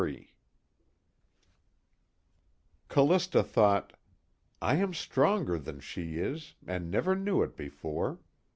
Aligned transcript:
_III 0.09 0.33
Callista 2.87 3.43
thought: 3.43 3.93
_I 4.59 4.77
am 4.77 4.95
stronger 4.95 5.59
than 5.59 5.79
she 5.79 6.15
is, 6.17 6.55
and 6.65 6.89
never 6.89 7.15
knew 7.15 7.43
it 7.43 7.55
before. 7.55 8.17